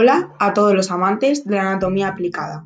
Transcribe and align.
Hola 0.00 0.32
a 0.38 0.54
todos 0.54 0.74
los 0.74 0.92
amantes 0.92 1.44
de 1.44 1.56
la 1.56 1.72
anatomía 1.72 2.06
aplicada. 2.06 2.64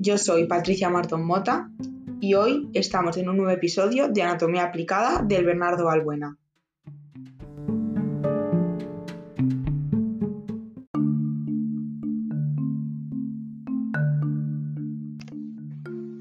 Yo 0.00 0.18
soy 0.18 0.48
Patricia 0.48 0.90
Martón 0.90 1.24
Mota 1.24 1.70
y 2.18 2.34
hoy 2.34 2.68
estamos 2.74 3.16
en 3.16 3.28
un 3.28 3.36
nuevo 3.36 3.52
episodio 3.52 4.08
de 4.08 4.22
Anatomía 4.22 4.64
aplicada 4.64 5.22
del 5.22 5.44
Bernardo 5.44 5.84
Balbuena. 5.84 6.36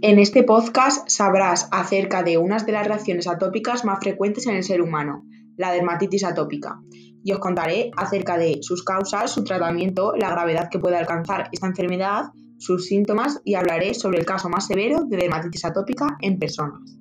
En 0.03 0.19
este 0.19 0.43
podcast 0.43 1.09
sabrás 1.09 1.67
acerca 1.71 2.21
de 2.21 2.37
unas 2.37 2.67
de 2.67 2.73
las 2.73 2.85
reacciones 2.85 3.25
atópicas 3.25 3.85
más 3.85 3.97
frecuentes 4.01 4.45
en 4.45 4.55
el 4.55 4.63
ser 4.63 4.83
humano, 4.83 5.25
la 5.57 5.71
dermatitis 5.71 6.23
atópica, 6.23 6.79
y 7.23 7.31
os 7.33 7.39
contaré 7.39 7.91
acerca 7.97 8.37
de 8.37 8.59
sus 8.61 8.83
causas, 8.83 9.31
su 9.31 9.43
tratamiento, 9.43 10.13
la 10.15 10.29
gravedad 10.29 10.69
que 10.71 10.79
puede 10.79 10.97
alcanzar 10.97 11.49
esta 11.51 11.67
enfermedad, 11.67 12.25
sus 12.57 12.85
síntomas 12.85 13.41
y 13.43 13.55
hablaré 13.55 13.93
sobre 13.93 14.19
el 14.19 14.25
caso 14.25 14.49
más 14.49 14.67
severo 14.67 15.03
de 15.03 15.17
dermatitis 15.17 15.65
atópica 15.65 16.17
en 16.21 16.39
personas. 16.39 16.97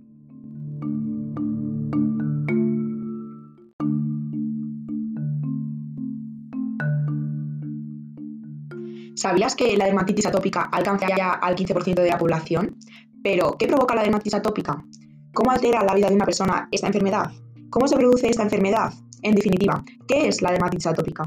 ¿Sabías 9.14 9.56
que 9.56 9.76
la 9.76 9.86
dermatitis 9.86 10.26
atópica 10.26 10.62
alcanza 10.62 11.06
ya 11.16 11.32
al 11.32 11.56
15% 11.56 11.94
de 11.94 12.10
la 12.10 12.18
población? 12.18 12.76
Pero, 13.22 13.56
¿qué 13.58 13.66
provoca 13.66 13.94
la 13.94 14.02
dermatitis 14.02 14.34
atópica? 14.34 14.84
¿Cómo 15.32 15.50
altera 15.50 15.82
la 15.82 15.94
vida 15.94 16.08
de 16.08 16.14
una 16.14 16.26
persona 16.26 16.68
esta 16.70 16.88
enfermedad? 16.88 17.30
¿Cómo 17.70 17.88
se 17.88 17.96
produce 17.96 18.28
esta 18.28 18.42
enfermedad? 18.42 18.92
En 19.22 19.34
definitiva, 19.34 19.84
¿qué 20.06 20.28
es 20.28 20.40
la 20.40 20.52
dermatitis 20.52 20.86
atópica? 20.86 21.24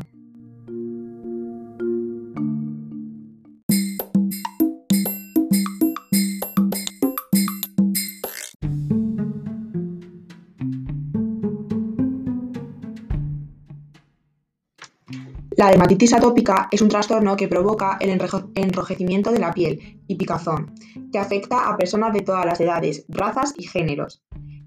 La 15.57 15.67
dermatitis 15.67 16.13
atópica 16.13 16.69
es 16.71 16.81
un 16.81 16.87
trastorno 16.87 17.35
que 17.35 17.49
provoca 17.49 17.97
el 17.99 18.17
enrojecimiento 18.55 19.29
de 19.33 19.39
la 19.39 19.53
piel 19.53 19.99
y 20.07 20.15
picazón, 20.15 20.73
que 21.11 21.19
afecta 21.19 21.69
a 21.69 21.75
personas 21.75 22.13
de 22.13 22.21
todas 22.21 22.45
las 22.45 22.61
edades, 22.61 23.03
razas 23.09 23.53
y 23.57 23.67
géneros. 23.67 24.23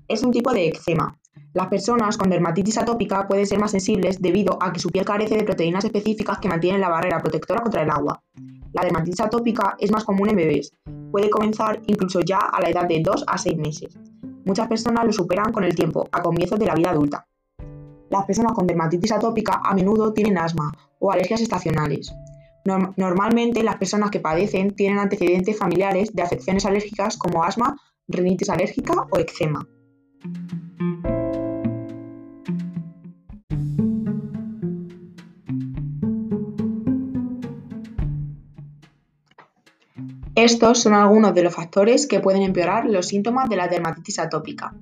Es 0.07 0.23
un 0.23 0.33
tipo 0.33 0.53
de 0.53 0.69
eczema, 0.69 1.19
las 1.55 1.67
personas 1.67 2.17
con 2.17 2.31
dermatitis 2.31 2.78
atópica 2.78 3.28
pueden 3.28 3.47
ser 3.47 3.58
más 3.58 3.72
sensibles 3.72 4.22
debido 4.22 4.56
a 4.62 4.72
que 4.72 4.81
su 4.81 4.89
piel 4.89 5.05
carece 5.05 5.36
de 5.36 5.45
proteínas 5.45 5.84
específicas 5.84 6.39
que 6.39 6.48
mantienen 6.48 6.81
la 6.81 6.89
barrera 6.89 7.20
protectora 7.20 7.61
contra 7.61 7.83
el 7.83 7.91
agua. 7.91 8.22
La 8.72 8.83
dermatitis 8.83 9.20
atópica 9.20 9.77
es 9.78 9.92
más 9.92 10.05
común 10.05 10.30
en 10.30 10.36
bebés. 10.36 10.73
Puede 11.11 11.28
comenzar 11.28 11.83
incluso 11.86 12.20
ya 12.20 12.39
a 12.39 12.58
la 12.62 12.70
edad 12.70 12.89
de 12.89 13.03
2 13.05 13.25
a 13.27 13.36
6 13.36 13.58
meses. 13.58 13.98
Muchas 14.47 14.67
personas 14.67 15.05
lo 15.05 15.12
superan 15.12 15.53
con 15.53 15.64
el 15.64 15.75
tiempo, 15.75 16.08
a 16.11 16.23
comienzos 16.23 16.58
de 16.58 16.67
la 16.67 16.75
vida 16.75 16.91
adulta. 16.91 17.27
Las 18.08 18.25
personas 18.25 18.53
con 18.53 18.67
dermatitis 18.67 19.12
atópica 19.12 19.61
a 19.62 19.75
menudo 19.75 20.14
tienen 20.14 20.39
asma 20.39 20.73
o 21.00 21.12
alergias 21.12 21.42
estacionales. 21.42 22.14
normalmente 22.64 23.62
las 23.62 23.77
personas 23.77 24.11
que 24.11 24.20
padecen 24.20 24.70
tienen 24.75 25.00
antecedentes 25.00 25.58
familiares 25.58 26.14
de 26.14 26.23
afecciones 26.23 26.64
alérgicas 26.64 27.19
como 27.19 27.45
asma, 27.45 27.77
rinitis 28.08 28.48
alérgica 28.48 28.95
o 29.11 29.18
eczema. 29.18 29.67
Estos 40.42 40.80
son 40.80 40.95
algunos 40.95 41.35
de 41.35 41.45
los 41.45 41.55
factores 41.55 42.08
que 42.08 42.19
pueden 42.19 42.42
empeorar 42.42 42.85
los 42.86 43.07
síntomas 43.07 43.48
de 43.48 43.55
la 43.55 43.69
dermatitis 43.69 44.19
atópica. 44.19 44.75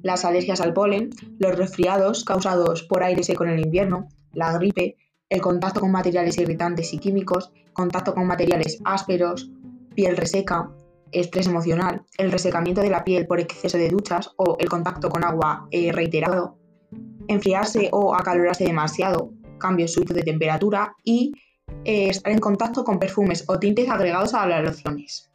Las 0.00 0.24
alergias 0.24 0.62
al 0.62 0.72
polen, 0.72 1.10
los 1.38 1.54
resfriados 1.54 2.24
causados 2.24 2.82
por 2.82 3.02
aire 3.02 3.22
seco 3.22 3.44
en 3.44 3.50
el 3.50 3.60
invierno, 3.60 4.08
la 4.32 4.56
gripe, 4.56 4.96
el 5.28 5.42
contacto 5.42 5.80
con 5.80 5.92
materiales 5.92 6.38
irritantes 6.38 6.94
y 6.94 6.98
químicos, 6.98 7.52
contacto 7.74 8.14
con 8.14 8.26
materiales 8.26 8.80
ásperos, 8.86 9.50
piel 9.94 10.16
reseca, 10.16 10.70
estrés 11.12 11.46
emocional, 11.46 12.06
el 12.16 12.32
resecamiento 12.32 12.80
de 12.80 12.88
la 12.88 13.04
piel 13.04 13.26
por 13.26 13.38
exceso 13.38 13.76
de 13.76 13.90
duchas 13.90 14.30
o 14.38 14.56
el 14.58 14.70
contacto 14.70 15.10
con 15.10 15.26
agua 15.26 15.68
eh, 15.72 15.92
reiterado, 15.92 16.56
enfriarse 17.28 17.90
o 17.92 18.14
acalorarse 18.14 18.64
demasiado, 18.64 19.30
cambios 19.58 19.92
súbitos 19.92 20.16
de 20.16 20.22
temperatura 20.22 20.96
y 21.04 21.34
eh, 21.84 22.08
estar 22.08 22.32
en 22.32 22.38
contacto 22.38 22.84
con 22.84 22.98
perfumes 22.98 23.44
o 23.48 23.58
tintes 23.58 23.88
agregados 23.88 24.34
a 24.34 24.46
las 24.46 24.64
lociones. 24.64 25.30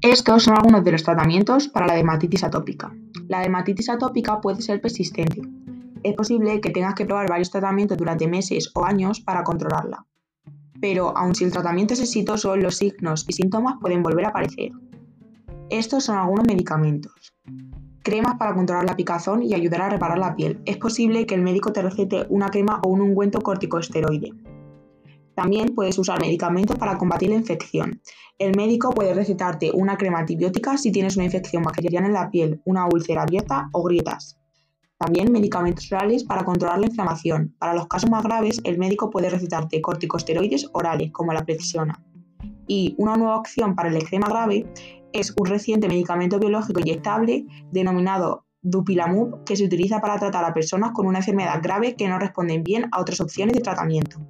Estos 0.00 0.44
son 0.44 0.56
algunos 0.56 0.84
de 0.84 0.92
los 0.92 1.02
tratamientos 1.02 1.68
para 1.68 1.86
la 1.86 1.94
dermatitis 1.94 2.42
atópica. 2.42 2.94
La 3.28 3.40
dermatitis 3.40 3.90
atópica 3.90 4.40
puede 4.40 4.62
ser 4.62 4.80
persistente. 4.80 5.42
Es 6.02 6.14
posible 6.14 6.60
que 6.60 6.70
tengas 6.70 6.94
que 6.94 7.04
probar 7.04 7.28
varios 7.28 7.50
tratamientos 7.50 7.98
durante 7.98 8.26
meses 8.26 8.70
o 8.74 8.84
años 8.84 9.20
para 9.20 9.44
controlarla. 9.44 10.06
Pero 10.80 11.16
aun 11.16 11.34
si 11.34 11.44
el 11.44 11.52
tratamiento 11.52 11.94
es 11.94 12.00
exitoso, 12.00 12.56
los 12.56 12.76
signos 12.76 13.26
y 13.28 13.32
síntomas 13.32 13.76
pueden 13.80 14.02
volver 14.02 14.26
a 14.26 14.28
aparecer. 14.28 14.72
Estos 15.70 16.04
son 16.04 16.16
algunos 16.16 16.46
medicamentos. 16.46 17.12
Cremas 18.02 18.36
para 18.38 18.54
controlar 18.54 18.86
la 18.86 18.96
picazón 18.96 19.42
y 19.42 19.52
ayudar 19.52 19.82
a 19.82 19.90
reparar 19.90 20.18
la 20.18 20.34
piel. 20.34 20.62
Es 20.64 20.78
posible 20.78 21.26
que 21.26 21.34
el 21.34 21.42
médico 21.42 21.72
te 21.72 21.82
recete 21.82 22.24
una 22.30 22.48
crema 22.48 22.80
o 22.82 22.88
un 22.88 23.02
ungüento 23.02 23.42
corticosteroide. 23.42 24.32
También 25.34 25.74
puedes 25.74 25.98
usar 25.98 26.20
medicamentos 26.20 26.78
para 26.78 26.96
combatir 26.96 27.28
la 27.28 27.36
infección. 27.36 28.00
El 28.38 28.56
médico 28.56 28.90
puede 28.92 29.12
recetarte 29.12 29.70
una 29.72 29.98
crema 29.98 30.20
antibiótica 30.20 30.78
si 30.78 30.90
tienes 30.90 31.16
una 31.16 31.26
infección 31.26 31.62
bacteriana 31.62 32.06
en 32.06 32.14
la 32.14 32.30
piel, 32.30 32.62
una 32.64 32.86
úlcera 32.86 33.22
abierta 33.22 33.68
o 33.72 33.82
grietas. 33.82 34.38
También 34.96 35.30
medicamentos 35.30 35.92
orales 35.92 36.24
para 36.24 36.44
controlar 36.44 36.78
la 36.80 36.86
inflamación. 36.86 37.54
Para 37.58 37.74
los 37.74 37.86
casos 37.88 38.10
más 38.10 38.24
graves, 38.24 38.58
el 38.64 38.78
médico 38.78 39.10
puede 39.10 39.28
recetarte 39.28 39.82
corticosteroides 39.82 40.70
orales 40.72 41.12
como 41.12 41.34
la 41.34 41.44
prednisona. 41.44 42.02
Y 42.66 42.94
una 42.98 43.16
nueva 43.16 43.36
opción 43.36 43.74
para 43.76 43.90
el 43.90 43.96
eczema 43.96 44.28
grave 44.28 44.66
es 45.12 45.34
un 45.38 45.46
reciente 45.46 45.88
medicamento 45.88 46.38
biológico 46.38 46.80
inyectable 46.80 47.46
denominado 47.72 48.44
Dupilamub 48.62 49.44
que 49.44 49.56
se 49.56 49.64
utiliza 49.64 50.00
para 50.00 50.18
tratar 50.18 50.44
a 50.44 50.52
personas 50.52 50.92
con 50.92 51.06
una 51.06 51.18
enfermedad 51.18 51.60
grave 51.62 51.94
que 51.96 52.08
no 52.08 52.18
responden 52.18 52.64
bien 52.64 52.86
a 52.92 53.00
otras 53.00 53.20
opciones 53.20 53.54
de 53.54 53.62
tratamiento. 53.62 54.20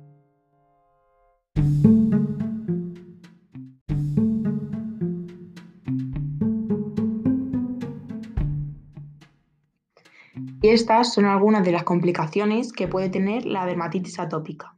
Y 10.61 10.71
estas 10.71 11.15
son 11.15 11.25
algunas 11.25 11.65
de 11.65 11.73
las 11.73 11.85
complicaciones 11.85 12.73
que 12.73 12.89
puede 12.89 13.09
tener 13.09 13.47
la 13.47 13.65
dermatitis 13.65 14.19
atópica. 14.19 14.75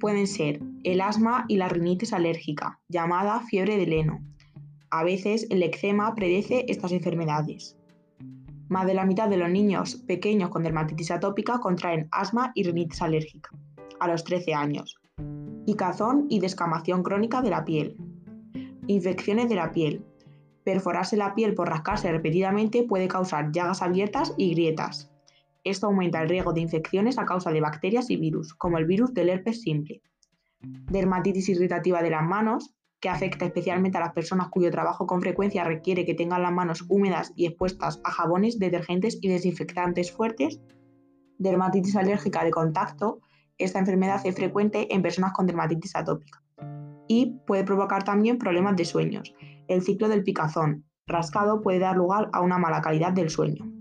Pueden 0.00 0.26
ser 0.26 0.60
el 0.84 1.00
asma 1.00 1.44
y 1.48 1.56
la 1.56 1.68
rinitis 1.68 2.12
alérgica, 2.12 2.80
llamada 2.88 3.40
fiebre 3.40 3.76
de 3.76 3.86
leno, 3.86 4.20
a 4.90 5.04
veces 5.04 5.46
el 5.50 5.62
eczema 5.62 6.14
predece 6.14 6.64
estas 6.68 6.92
enfermedades. 6.92 7.76
Más 8.68 8.86
de 8.86 8.94
la 8.94 9.04
mitad 9.04 9.28
de 9.28 9.36
los 9.36 9.50
niños 9.50 9.96
pequeños 10.06 10.50
con 10.50 10.62
dermatitis 10.62 11.10
atópica 11.10 11.60
contraen 11.60 12.08
asma 12.10 12.52
y 12.54 12.64
rinitis 12.64 13.02
alérgica 13.02 13.50
a 14.00 14.08
los 14.08 14.24
13 14.24 14.54
años. 14.54 14.96
Picazón 15.64 16.26
y 16.28 16.40
descamación 16.40 17.02
crónica 17.02 17.42
de 17.42 17.50
la 17.50 17.64
piel. 17.64 17.96
Infecciones 18.86 19.48
de 19.48 19.54
la 19.54 19.72
piel. 19.72 20.04
Perforarse 20.64 21.16
la 21.16 21.34
piel 21.34 21.54
por 21.54 21.68
rascarse 21.68 22.10
repetidamente 22.10 22.82
puede 22.82 23.08
causar 23.08 23.52
llagas 23.52 23.82
abiertas 23.82 24.34
y 24.36 24.52
grietas. 24.52 25.12
Esto 25.64 25.86
aumenta 25.86 26.22
el 26.22 26.28
riesgo 26.28 26.52
de 26.52 26.60
infecciones 26.60 27.18
a 27.18 27.24
causa 27.24 27.50
de 27.50 27.60
bacterias 27.60 28.10
y 28.10 28.16
virus, 28.16 28.54
como 28.54 28.78
el 28.78 28.86
virus 28.86 29.12
del 29.14 29.28
herpes 29.28 29.62
simple. 29.62 30.02
Dermatitis 30.60 31.48
irritativa 31.48 32.02
de 32.02 32.10
las 32.10 32.24
manos, 32.24 32.75
que 33.00 33.08
afecta 33.08 33.44
especialmente 33.44 33.98
a 33.98 34.00
las 34.00 34.12
personas 34.12 34.48
cuyo 34.48 34.70
trabajo 34.70 35.06
con 35.06 35.20
frecuencia 35.20 35.64
requiere 35.64 36.04
que 36.04 36.14
tengan 36.14 36.42
las 36.42 36.52
manos 36.52 36.84
húmedas 36.88 37.32
y 37.36 37.46
expuestas 37.46 38.00
a 38.04 38.10
jabones, 38.10 38.58
detergentes 38.58 39.18
y 39.20 39.28
desinfectantes 39.28 40.12
fuertes. 40.12 40.60
Dermatitis 41.38 41.96
alérgica 41.96 42.44
de 42.44 42.50
contacto. 42.50 43.20
Esta 43.58 43.78
enfermedad 43.78 44.20
es 44.24 44.34
frecuente 44.34 44.94
en 44.94 45.02
personas 45.02 45.32
con 45.32 45.46
dermatitis 45.46 45.94
atópica. 45.94 46.42
Y 47.08 47.38
puede 47.46 47.64
provocar 47.64 48.04
también 48.04 48.38
problemas 48.38 48.76
de 48.76 48.84
sueños. 48.84 49.34
El 49.68 49.82
ciclo 49.82 50.08
del 50.08 50.24
picazón 50.24 50.84
rascado 51.06 51.60
puede 51.60 51.78
dar 51.78 51.96
lugar 51.96 52.30
a 52.32 52.40
una 52.40 52.58
mala 52.58 52.80
calidad 52.80 53.12
del 53.12 53.30
sueño. 53.30 53.75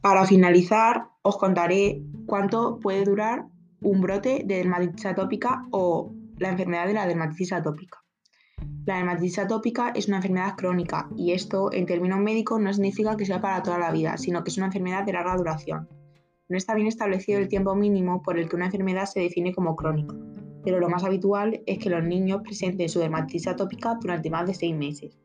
Para 0.00 0.26
finalizar, 0.26 1.08
os 1.22 1.36
contaré 1.38 2.02
cuánto 2.26 2.78
puede 2.80 3.04
durar 3.04 3.46
un 3.80 4.00
brote 4.00 4.42
de 4.44 4.56
dermatitis 4.56 5.06
atópica 5.06 5.66
o 5.70 6.12
la 6.38 6.50
enfermedad 6.50 6.86
de 6.86 6.94
la 6.94 7.06
dermatitis 7.06 7.52
atópica. 7.52 8.02
La 8.84 8.96
dermatitis 8.96 9.38
atópica 9.38 9.90
es 9.94 10.08
una 10.08 10.16
enfermedad 10.16 10.56
crónica 10.56 11.08
y 11.16 11.32
esto 11.32 11.72
en 11.72 11.86
términos 11.86 12.18
médicos 12.18 12.60
no 12.60 12.72
significa 12.72 13.16
que 13.16 13.26
sea 13.26 13.40
para 13.40 13.62
toda 13.62 13.78
la 13.78 13.92
vida, 13.92 14.16
sino 14.18 14.42
que 14.42 14.50
es 14.50 14.56
una 14.56 14.66
enfermedad 14.66 15.04
de 15.04 15.12
larga 15.12 15.36
duración. 15.36 15.88
No 16.48 16.56
está 16.56 16.74
bien 16.74 16.88
establecido 16.88 17.38
el 17.38 17.48
tiempo 17.48 17.74
mínimo 17.74 18.22
por 18.22 18.38
el 18.38 18.48
que 18.48 18.56
una 18.56 18.66
enfermedad 18.66 19.06
se 19.06 19.20
define 19.20 19.54
como 19.54 19.76
crónica, 19.76 20.14
pero 20.64 20.80
lo 20.80 20.88
más 20.88 21.04
habitual 21.04 21.62
es 21.66 21.78
que 21.78 21.90
los 21.90 22.02
niños 22.04 22.42
presenten 22.42 22.88
su 22.88 22.98
dermatitis 22.98 23.46
atópica 23.46 23.96
durante 24.00 24.30
más 24.30 24.46
de 24.46 24.54
seis 24.54 24.76
meses. 24.76 25.18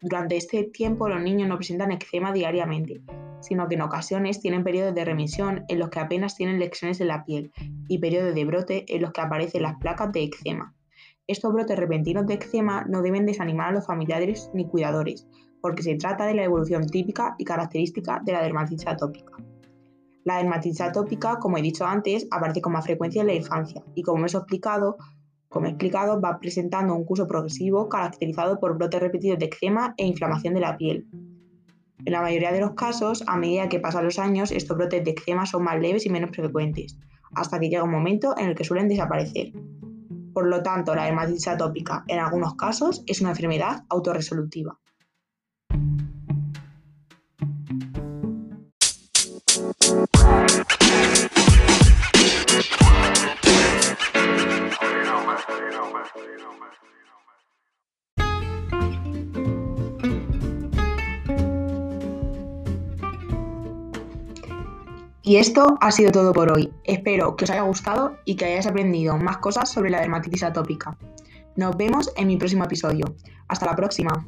Durante 0.00 0.36
este 0.36 0.64
tiempo 0.64 1.08
los 1.08 1.22
niños 1.22 1.48
no 1.48 1.56
presentan 1.56 1.92
eczema 1.92 2.32
diariamente, 2.32 3.00
sino 3.44 3.68
que 3.68 3.74
en 3.74 3.82
ocasiones 3.82 4.40
tienen 4.40 4.64
periodos 4.64 4.94
de 4.94 5.04
remisión 5.04 5.64
en 5.68 5.78
los 5.78 5.90
que 5.90 6.00
apenas 6.00 6.36
tienen 6.36 6.58
lesiones 6.58 7.00
en 7.00 7.08
la 7.08 7.24
piel 7.24 7.52
y 7.88 7.98
periodos 7.98 8.34
de 8.34 8.44
brote 8.44 8.84
en 8.88 9.02
los 9.02 9.12
que 9.12 9.20
aparecen 9.20 9.62
las 9.62 9.76
placas 9.76 10.12
de 10.12 10.24
eczema. 10.24 10.74
Estos 11.26 11.52
brotes 11.52 11.78
repentinos 11.78 12.26
de 12.26 12.34
eczema 12.34 12.84
no 12.88 13.02
deben 13.02 13.26
desanimar 13.26 13.68
a 13.68 13.72
los 13.72 13.86
familiares 13.86 14.50
ni 14.52 14.66
cuidadores, 14.66 15.26
porque 15.62 15.82
se 15.82 15.96
trata 15.96 16.26
de 16.26 16.34
la 16.34 16.44
evolución 16.44 16.86
típica 16.86 17.34
y 17.38 17.44
característica 17.44 18.20
de 18.24 18.32
la 18.32 18.42
dermatitis 18.42 18.86
atópica. 18.86 19.32
La 20.24 20.38
dermatitis 20.38 20.80
atópica, 20.80 21.38
como 21.38 21.58
he 21.58 21.62
dicho 21.62 21.86
antes, 21.86 22.26
aparece 22.30 22.60
con 22.60 22.72
más 22.72 22.84
frecuencia 22.84 23.20
en 23.20 23.28
la 23.28 23.34
infancia 23.34 23.82
y 23.94 24.02
como 24.02 24.24
explicado, 24.24 24.96
como 25.48 25.66
he 25.66 25.70
explicado, 25.70 26.20
va 26.20 26.38
presentando 26.38 26.94
un 26.94 27.04
curso 27.04 27.26
progresivo 27.26 27.88
caracterizado 27.88 28.58
por 28.58 28.76
brotes 28.76 29.00
repetidos 29.00 29.38
de 29.38 29.46
eczema 29.46 29.94
e 29.96 30.06
inflamación 30.06 30.54
de 30.54 30.60
la 30.60 30.76
piel. 30.76 31.06
En 32.06 32.12
la 32.12 32.20
mayoría 32.20 32.52
de 32.52 32.60
los 32.60 32.72
casos, 32.74 33.24
a 33.26 33.36
medida 33.36 33.68
que 33.68 33.80
pasan 33.80 34.04
los 34.04 34.18
años, 34.18 34.50
estos 34.50 34.76
brotes 34.76 35.04
de 35.04 35.12
eczema 35.12 35.46
son 35.46 35.64
más 35.64 35.80
leves 35.80 36.04
y 36.04 36.10
menos 36.10 36.30
frecuentes, 36.32 36.98
hasta 37.34 37.58
que 37.58 37.68
llega 37.68 37.82
un 37.82 37.90
momento 37.90 38.34
en 38.36 38.48
el 38.48 38.54
que 38.54 38.64
suelen 38.64 38.88
desaparecer. 38.88 39.52
Por 40.34 40.46
lo 40.48 40.62
tanto, 40.62 40.94
la 40.94 41.04
dermatitis 41.04 41.48
atópica 41.48 42.04
en 42.08 42.18
algunos 42.18 42.56
casos 42.56 43.02
es 43.06 43.20
una 43.20 43.30
enfermedad 43.30 43.84
autorresolutiva. 43.88 44.78
Y 65.26 65.36
esto 65.36 65.78
ha 65.80 65.90
sido 65.90 66.12
todo 66.12 66.34
por 66.34 66.52
hoy. 66.52 66.70
Espero 66.84 67.34
que 67.34 67.44
os 67.44 67.50
haya 67.50 67.62
gustado 67.62 68.18
y 68.26 68.36
que 68.36 68.44
hayáis 68.44 68.66
aprendido 68.66 69.16
más 69.16 69.38
cosas 69.38 69.72
sobre 69.72 69.88
la 69.88 70.00
dermatitis 70.00 70.42
atópica. 70.42 70.98
Nos 71.56 71.74
vemos 71.78 72.12
en 72.16 72.26
mi 72.26 72.36
próximo 72.36 72.64
episodio. 72.64 73.06
Hasta 73.48 73.64
la 73.64 73.74
próxima. 73.74 74.26